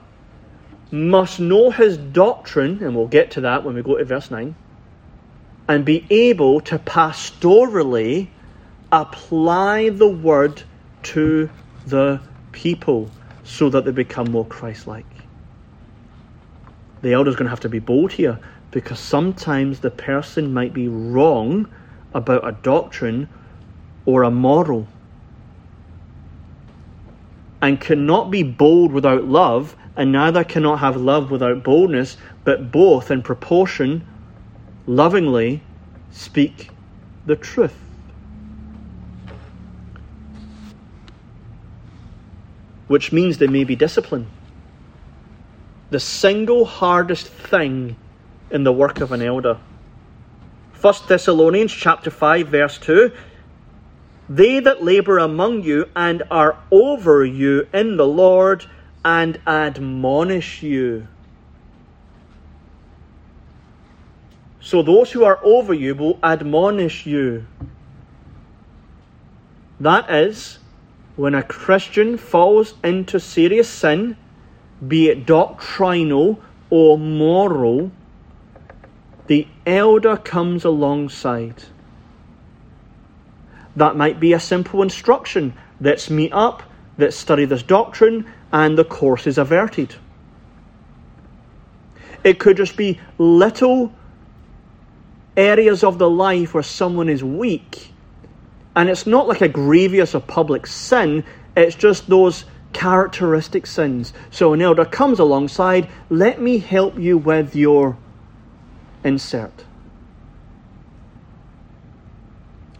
[0.92, 4.54] must know his doctrine, and we'll get to that when we go to verse 9,
[5.68, 8.28] and be able to pastorally
[8.92, 10.62] apply the word
[11.02, 11.50] to
[11.86, 12.20] the
[12.52, 13.10] people
[13.42, 15.06] so that they become more Christ like.
[17.02, 18.38] The elder's going to have to be bold here
[18.70, 21.68] because sometimes the person might be wrong
[22.14, 23.28] about a doctrine
[24.04, 24.86] or a moral
[27.66, 33.10] and cannot be bold without love, and neither cannot have love without boldness, but both
[33.10, 34.06] in proportion
[34.86, 35.60] lovingly
[36.12, 36.70] speak
[37.26, 37.74] the truth.
[42.86, 44.28] Which means they may be disciplined.
[45.90, 47.96] The single hardest thing
[48.48, 49.58] in the work of an elder.
[50.80, 53.10] 1 Thessalonians chapter 5 verse 2
[54.28, 58.66] They that labour among you and are over you in the Lord
[59.04, 61.06] and admonish you.
[64.60, 67.46] So those who are over you will admonish you.
[69.78, 70.58] That is,
[71.14, 74.16] when a Christian falls into serious sin,
[74.86, 77.92] be it doctrinal or moral,
[79.28, 81.62] the elder comes alongside.
[83.76, 85.54] That might be a simple instruction.
[85.80, 86.62] Let's meet up,
[86.98, 89.94] let's study this doctrine, and the course is averted.
[92.24, 93.92] It could just be little
[95.36, 97.92] areas of the life where someone is weak.
[98.74, 101.24] And it's not like a grievous or public sin,
[101.56, 104.12] it's just those characteristic sins.
[104.30, 107.96] So an elder comes alongside, let me help you with your
[109.04, 109.64] insert.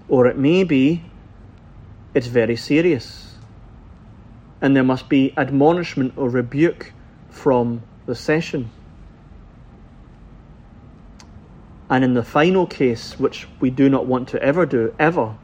[0.08, 1.02] Or it may be
[2.16, 3.34] it's very serious.
[4.62, 6.94] And there must be admonishment or rebuke
[7.28, 8.70] from the session.
[11.90, 15.36] And in the final case, which we do not want to ever do, ever,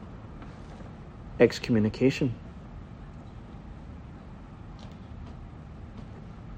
[1.39, 2.33] excommunication.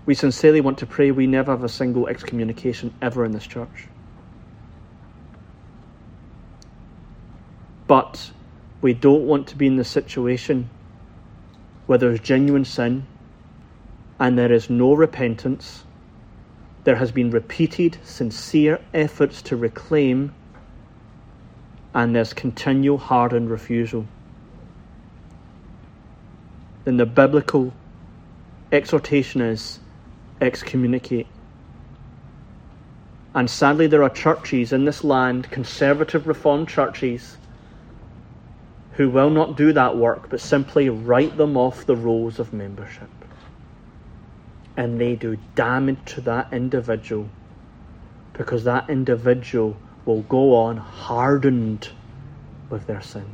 [0.05, 3.87] We sincerely want to pray we never have a single excommunication ever in this church.
[7.87, 8.31] But
[8.81, 10.69] we don't want to be in the situation
[11.85, 13.05] where there's genuine sin
[14.19, 15.83] and there is no repentance
[16.85, 20.33] there has been repeated, sincere efforts to reclaim,
[21.95, 24.05] and there's continual hardened refusal.
[26.83, 27.73] Then the biblical
[28.71, 29.79] exhortation is
[30.39, 31.25] excommunicate.
[33.33, 37.37] And sadly, there are churches in this land, conservative reformed churches,
[38.95, 43.09] who will not do that work but simply write them off the rolls of membership
[44.77, 47.29] and they do damage to that individual
[48.33, 51.89] because that individual will go on hardened
[52.69, 53.25] with their sin.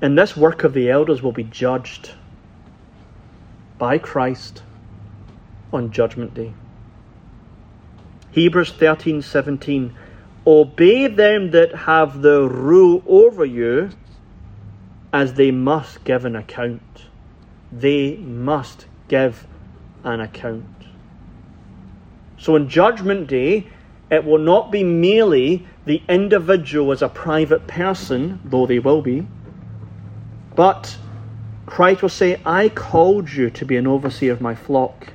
[0.00, 2.12] And this work of the elders will be judged
[3.78, 4.62] by Christ
[5.72, 6.54] on Judgment Day.
[8.32, 9.94] Hebrews 13 17.
[10.46, 13.90] Obey them that have the rule over you
[15.12, 17.06] as they must give an account.
[17.70, 19.46] They must give
[20.02, 20.64] an account.
[22.38, 23.68] So on Judgment Day,
[24.10, 29.26] it will not be merely the individual as a private person, though they will be,
[30.54, 30.96] but
[31.66, 35.14] Christ will say, I called you to be an overseer of my flock.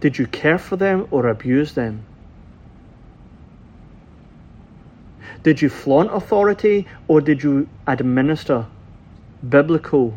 [0.00, 2.04] Did you care for them or abuse them?
[5.42, 8.66] Did you flaunt authority or did you administer
[9.48, 10.16] biblical,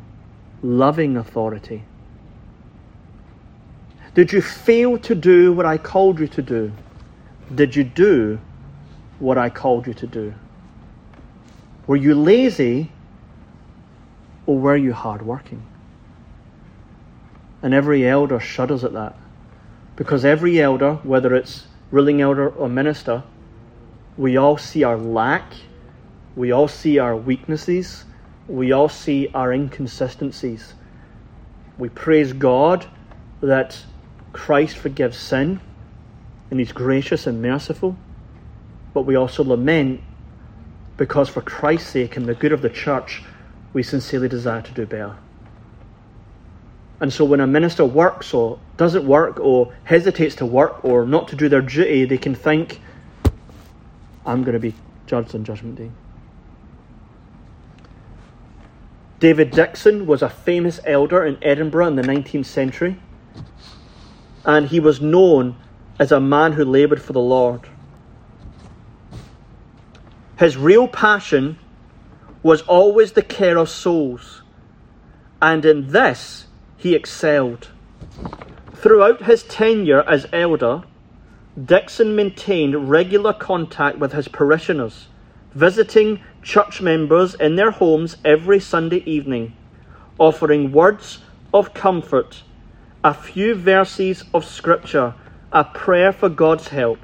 [0.61, 1.83] loving authority?
[4.15, 6.71] Did you fail to do what I called you to do?
[7.53, 8.39] Did you do
[9.19, 10.33] what I called you to do?
[11.87, 12.91] Were you lazy
[14.45, 15.65] or were you hardworking?
[17.61, 19.15] And every elder shudders at that.
[19.95, 23.23] Because every elder, whether it's ruling elder or minister,
[24.17, 25.53] we all see our lack,
[26.35, 28.05] we all see our weaknesses,
[28.47, 30.73] we all see our inconsistencies.
[31.77, 32.85] We praise God
[33.41, 33.83] that
[34.31, 35.59] Christ forgives sin
[36.49, 37.95] and He's gracious and merciful,
[38.93, 40.01] but we also lament
[40.97, 43.23] because for Christ's sake and the good of the church,
[43.73, 45.17] we sincerely desire to do better.
[47.03, 51.27] And so when a minister works or doesn't work or hesitates to work or not
[51.27, 52.79] to do their duty, they can think,
[54.25, 54.73] I'm going to be
[55.05, 55.91] judged on Judgment Day.
[59.19, 62.97] David Dickson was a famous elder in Edinburgh in the 19th century,
[64.45, 65.57] and he was known
[65.99, 67.67] as a man who laboured for the Lord.
[70.39, 71.59] His real passion
[72.43, 74.41] was always the care of souls,
[75.41, 76.42] and in this
[76.83, 77.69] he excelled.
[78.75, 80.83] Throughout his tenure as elder,
[81.63, 85.07] Dickson maintained regular contact with his parishioners,
[85.53, 89.55] visiting church members in their homes every Sunday evening,
[90.19, 91.19] offering words
[91.53, 92.43] of comfort,
[93.01, 95.13] a few verses of scripture,
[95.53, 96.99] a prayer for God's help.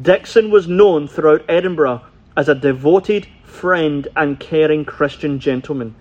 [0.00, 2.02] Dickson was known throughout Edinburgh
[2.36, 5.96] as a devoted friend and caring Christian gentleman.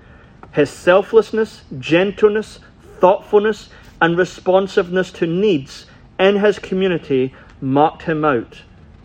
[0.52, 2.60] His selflessness, gentleness,
[3.00, 3.70] thoughtfulness,
[4.02, 5.86] and responsiveness to needs
[6.20, 8.62] in his community marked him out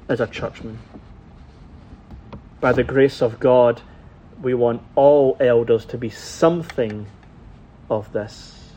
[0.09, 0.79] as a churchman
[2.65, 3.83] by the grace of God,
[4.41, 7.05] we want all elders to be something
[7.91, 8.71] of this.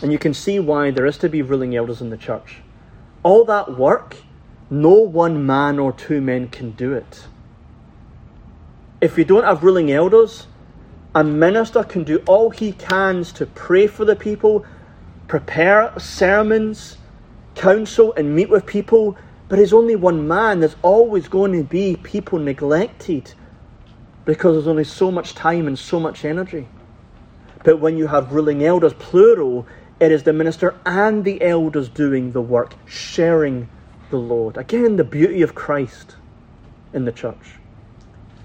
[0.00, 2.62] And you can see why there is to be ruling elders in the church.
[3.22, 4.16] All that work,
[4.70, 7.26] no one man or two men can do it.
[9.02, 10.46] If you don't have ruling elders,
[11.14, 14.64] a minister can do all he can to pray for the people,
[15.28, 16.96] prepare sermons,
[17.54, 19.16] counsel, and meet with people
[19.48, 20.60] but he's only one man.
[20.60, 23.34] There's always going to be people neglected
[24.24, 26.66] because there's only so much time and so much energy.
[27.62, 29.66] But when you have ruling elders, plural,
[30.00, 33.68] it is the minister and the elders doing the work, sharing
[34.10, 34.56] the Lord.
[34.56, 36.16] Again, the beauty of Christ
[36.92, 37.58] in the church.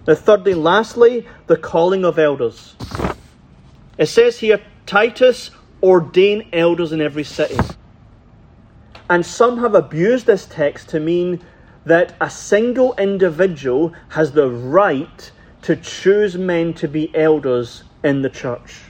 [0.07, 2.75] Now, thirdly, and lastly, the calling of elders.
[3.97, 5.51] It says here, Titus,
[5.83, 7.57] ordain elders in every city.
[9.09, 11.41] And some have abused this text to mean
[11.85, 15.31] that a single individual has the right
[15.63, 18.81] to choose men to be elders in the church.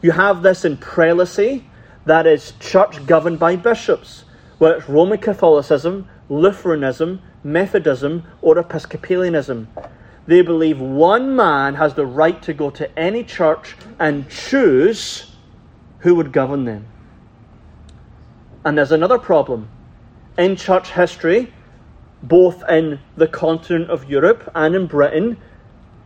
[0.00, 1.64] You have this in prelacy,
[2.06, 4.24] that is, church governed by bishops,
[4.58, 9.68] whether it's Roman Catholicism, Lutheranism, Methodism, or Episcopalianism.
[10.26, 15.36] They believe one man has the right to go to any church and choose
[15.98, 16.86] who would govern them.
[18.64, 19.68] And there's another problem.
[20.38, 21.52] In church history,
[22.22, 25.36] both in the continent of Europe and in Britain,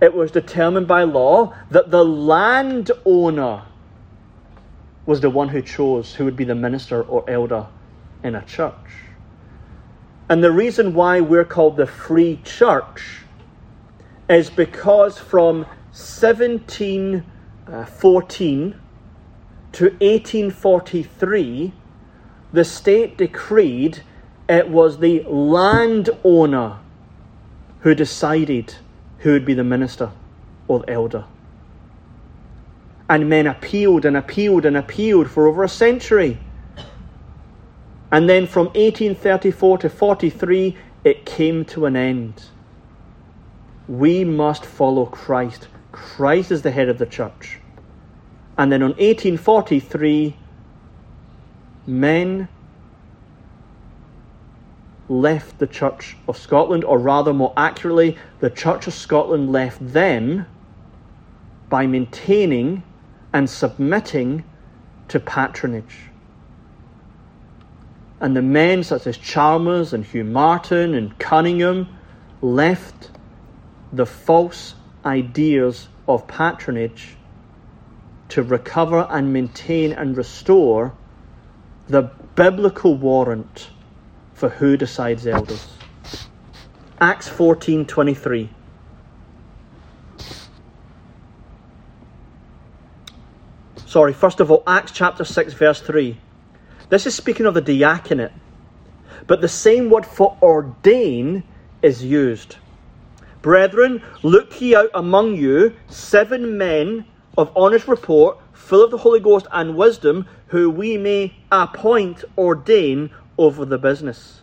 [0.01, 3.63] it was determined by law that the landowner
[5.05, 7.67] was the one who chose who would be the minister or elder
[8.25, 9.06] in a church.
[10.29, 13.21] And the reason why we're called the free church
[14.29, 15.59] is because from
[15.93, 17.25] 1714
[17.69, 17.85] uh,
[19.73, 21.73] to 1843,
[22.53, 24.03] the state decreed
[24.49, 26.79] it was the landowner
[27.81, 28.75] who decided
[29.19, 30.11] who would be the minister
[30.67, 31.25] or the elder.
[33.09, 36.39] And men appealed and appealed and appealed for over a century.
[38.17, 42.45] And then from 1834 to 43, it came to an end.
[43.89, 45.69] We must follow Christ.
[45.93, 47.59] Christ is the head of the church.
[48.57, 50.35] And then on 1843,
[51.87, 52.49] men
[55.11, 60.47] left the Church of Scotland, or rather, more accurately, the Church of Scotland left them
[61.69, 62.83] by maintaining
[63.35, 64.43] and submitting
[65.09, 66.09] to patronage.
[68.21, 71.89] And the men such as Chalmers and Hugh Martin and Cunningham
[72.41, 73.11] left
[73.93, 77.17] the false ideas of patronage
[78.29, 80.95] to recover and maintain and restore
[81.89, 82.03] the
[82.35, 83.71] biblical warrant
[84.35, 85.69] for who decides elders.
[87.01, 88.49] Acts 14:23
[93.87, 96.19] Sorry, first of all, Acts chapter 6 verse 3.
[96.89, 98.33] This is speaking of the diaconate.
[99.27, 101.43] But the same word for ordain
[101.83, 102.57] is used.
[103.43, 107.05] Brethren, look ye out among you seven men
[107.37, 113.11] of honest report, full of the Holy Ghost and wisdom, who we may appoint, ordain
[113.37, 114.43] over the business.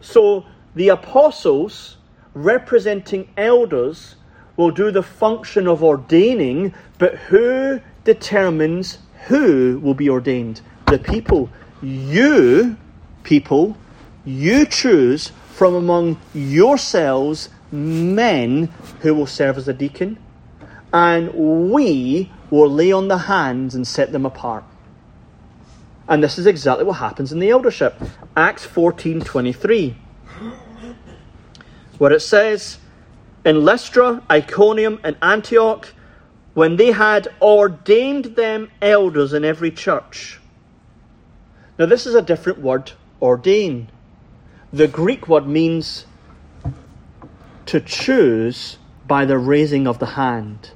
[0.00, 1.96] So the apostles,
[2.34, 4.16] representing elders,
[4.56, 10.60] will do the function of ordaining, but who determines who will be ordained?
[10.94, 11.50] The people.
[11.82, 12.76] You,
[13.24, 13.76] people,
[14.24, 18.66] you choose from among yourselves men
[19.00, 20.18] who will serve as a deacon
[20.92, 21.34] and
[21.72, 24.62] we will lay on the hands and set them apart.
[26.06, 28.00] And this is exactly what happens in the eldership.
[28.36, 29.96] Acts 14:23.
[31.98, 32.78] Where it says,
[33.44, 35.92] In Lystra, Iconium, and Antioch,
[36.54, 40.38] when they had ordained them elders in every church.
[41.78, 43.88] Now, this is a different word, ordain.
[44.72, 46.06] The Greek word means
[47.66, 50.70] to choose by the raising of the hand.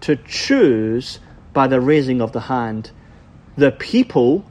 [0.00, 1.20] To choose
[1.52, 2.90] by the raising of the hand.
[3.56, 4.44] The people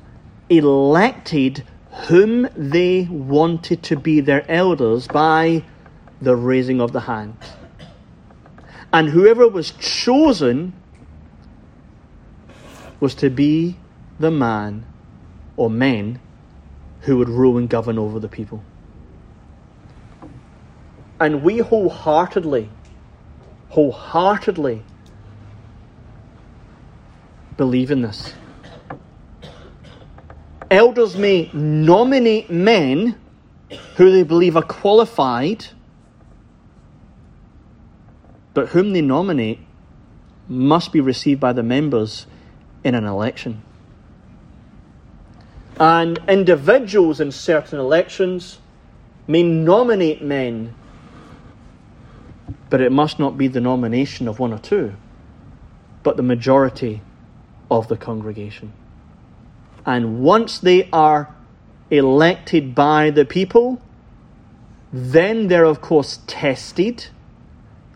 [0.50, 1.66] elected
[2.08, 5.64] whom they wanted to be their elders by
[6.22, 7.36] the raising of the hand.
[8.94, 10.74] And whoever was chosen
[13.02, 13.76] was to be
[14.18, 14.86] the man
[15.60, 16.18] or men
[17.02, 18.64] who would rule and govern over the people.
[21.20, 22.70] And we wholeheartedly,
[23.68, 24.84] wholeheartedly
[27.58, 28.34] believe in this.
[30.72, 33.20] Elders may nominate men
[33.98, 35.66] who they believe are qualified,
[38.54, 39.60] but whom they nominate
[40.48, 42.28] must be received by the members
[42.86, 43.62] in an election.
[45.80, 48.60] And individuals in certain elections
[49.28, 50.76] may nominate men,
[52.70, 54.94] but it must not be the nomination of one or two,
[56.04, 57.02] but the majority
[57.72, 58.74] of the congregation.
[59.86, 61.34] And once they are
[61.90, 63.82] elected by the people,
[64.92, 67.08] then they're, of course, tested.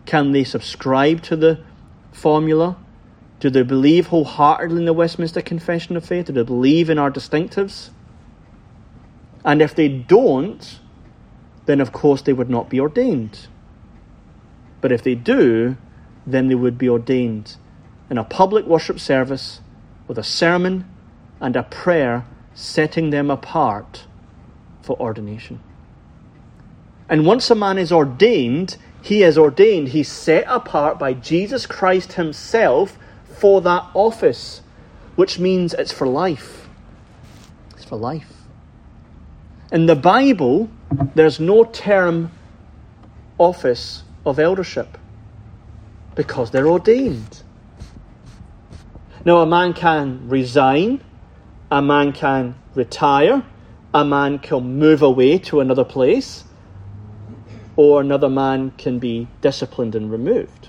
[0.06, 1.60] Can they subscribe to the
[2.12, 2.76] formula?
[3.40, 6.26] Do they believe wholeheartedly in the Westminster Confession of Faith?
[6.26, 7.90] Do they believe in our distinctives?
[9.44, 10.78] And if they don't,
[11.66, 13.48] then of course they would not be ordained.
[14.80, 15.76] But if they do,
[16.26, 17.56] then they would be ordained
[18.10, 19.60] in a public worship service
[20.06, 20.88] with a sermon
[21.40, 22.24] and a prayer
[22.54, 24.06] setting them apart
[24.82, 25.60] for ordination.
[27.08, 32.14] And once a man is ordained, he is ordained, he's set apart by Jesus Christ
[32.14, 32.96] himself
[33.36, 34.62] for that office,
[35.16, 36.68] which means it's for life.
[37.74, 38.32] It's for life.
[39.72, 40.70] In the Bible,
[41.14, 42.30] there's no term
[43.38, 44.98] office of eldership
[46.14, 47.42] because they're ordained.
[49.24, 51.02] Now, a man can resign,
[51.70, 53.42] a man can retire,
[53.92, 56.44] a man can move away to another place,
[57.76, 60.68] or another man can be disciplined and removed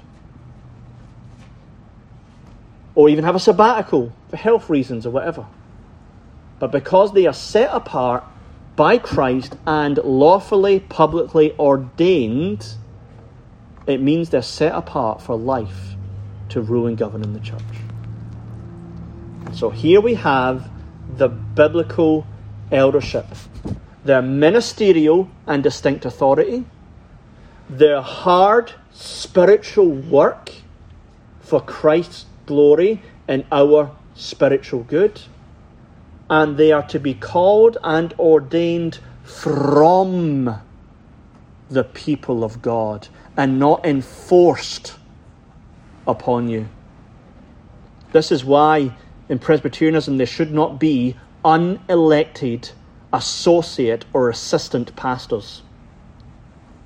[2.95, 5.45] or even have a sabbatical for health reasons or whatever.
[6.59, 8.23] But because they are set apart
[8.75, 12.67] by Christ and lawfully, publicly ordained,
[13.85, 15.95] it means they're set apart for life
[16.49, 17.61] to rule and govern in the church.
[19.53, 20.69] So here we have
[21.17, 22.25] the biblical
[22.71, 23.25] eldership
[24.05, 26.63] their ministerial and distinct authority,
[27.67, 30.51] their hard spiritual work
[31.41, 35.21] for Christ's glory and our spiritual good.
[36.29, 40.61] And they are to be called and ordained from
[41.69, 44.95] the people of God and not enforced
[46.07, 46.67] upon you.
[48.11, 48.95] This is why
[49.27, 52.71] in Presbyterianism there should not be unelected
[53.11, 55.61] associate or assistant pastors.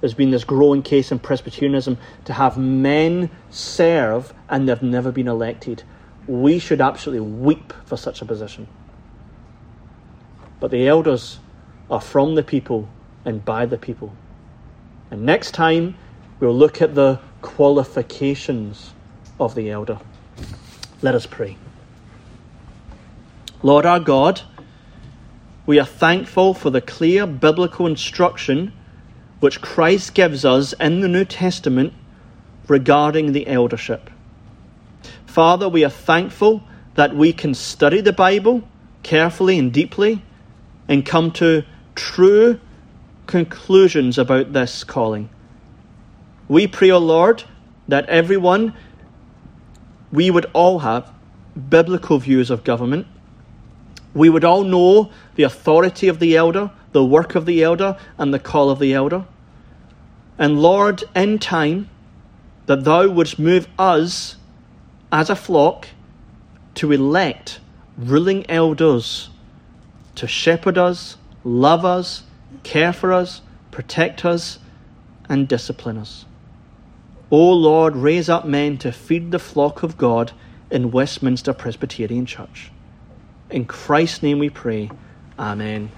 [0.01, 5.27] There's been this growing case in Presbyterianism to have men serve and they've never been
[5.27, 5.83] elected.
[6.27, 8.67] We should absolutely weep for such a position.
[10.59, 11.39] But the elders
[11.89, 12.87] are from the people
[13.25, 14.13] and by the people.
[15.11, 15.95] And next time,
[16.39, 18.93] we'll look at the qualifications
[19.39, 19.99] of the elder.
[21.01, 21.57] Let us pray.
[23.63, 24.41] Lord our God,
[25.65, 28.73] we are thankful for the clear biblical instruction
[29.39, 31.93] which Christ gives us in the New Testament
[32.67, 34.09] regarding the eldership.
[35.25, 36.63] Father, we are thankful
[36.95, 38.67] that we can study the Bible
[39.03, 40.21] carefully and deeply
[40.87, 41.63] and come to
[41.95, 42.59] true
[43.27, 45.29] conclusions about this calling.
[46.47, 47.43] We pray, O oh Lord,
[47.87, 48.73] that everyone,
[50.11, 51.11] we would all have
[51.69, 53.07] biblical views of government.
[54.13, 58.33] We would all know the authority of the elder the work of the elder and
[58.33, 59.25] the call of the elder.
[60.37, 61.89] And Lord, in time,
[62.65, 64.37] that thou wouldst move us
[65.11, 65.87] as a flock
[66.75, 67.59] to elect
[67.97, 69.29] ruling elders
[70.15, 72.23] to shepherd us, love us,
[72.63, 74.59] care for us, protect us,
[75.29, 76.25] and discipline us.
[77.31, 80.31] O Lord, raise up men to feed the flock of God
[80.69, 82.71] in Westminster Presbyterian Church.
[83.49, 84.89] In Christ's name we pray.
[85.37, 85.91] Amen.